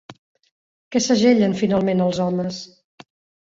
[0.95, 2.61] Què segellen finalment els homes?